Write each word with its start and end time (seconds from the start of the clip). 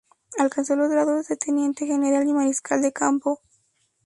Alcanzó 0.39 0.75
los 0.75 0.89
grados 0.89 1.27
de 1.27 1.37
teniente 1.37 1.85
general 1.85 2.27
y 2.27 2.33
mariscal 2.33 2.81
de 2.81 2.91
campo. 2.91 3.39